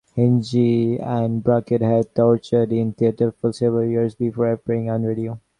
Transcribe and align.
Hinge 0.15 0.97
and 0.99 1.43
Bracket 1.43 1.79
had 1.83 2.15
toured 2.15 2.49
in 2.51 2.93
theatre 2.93 3.31
for 3.39 3.53
several 3.53 3.87
years 3.87 4.15
before 4.15 4.51
appearing 4.51 4.89
on 4.89 5.03
radio. 5.03 5.39